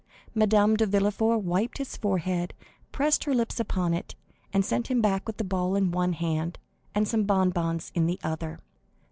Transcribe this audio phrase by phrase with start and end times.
[0.33, 2.55] Madame de Villefort wiped his forehead,
[2.91, 4.15] pressed her lips upon it,
[4.51, 6.57] and sent him back with the ball in one hand
[6.95, 8.57] and some bonbons in the other.